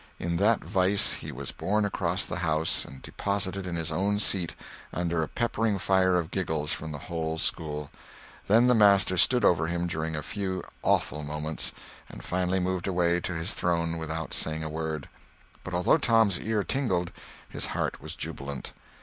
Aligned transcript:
In 0.17 0.37
that 0.37 0.65
wise 0.73 1.13
he 1.13 1.31
was 1.31 1.51
borne 1.51 1.85
across 1.85 2.25
the 2.25 2.37
house 2.39 2.85
and 2.85 3.03
deposited 3.03 3.67
in 3.67 3.75
his 3.75 3.91
own 3.91 4.17
seat, 4.17 4.55
under 4.91 5.21
a 5.21 5.27
peppering 5.27 5.77
fire 5.77 6.15
of 6.17 6.31
giggles 6.31 6.73
from 6.73 6.91
the 6.91 6.97
whole 7.05 7.37
school. 7.37 7.91
Then 8.47 8.65
the 8.65 8.73
master 8.73 9.15
stood 9.15 9.45
over 9.45 9.67
him 9.67 9.85
during 9.85 10.15
a 10.15 10.23
few 10.23 10.63
awful 10.81 11.21
moments, 11.21 11.71
and 12.09 12.23
finally 12.25 12.59
moved 12.59 12.87
away 12.87 13.19
to 13.19 13.35
his 13.35 13.53
throne 13.53 13.99
without 13.99 14.33
saying 14.33 14.63
a 14.63 14.69
word. 14.69 15.07
But 15.63 15.75
although 15.75 15.99
Tom's 15.99 16.39
ear 16.39 16.63
tingled, 16.63 17.11
his 17.47 17.67
heart 17.67 18.01
was 18.01 18.15
jubilant. 18.15 18.73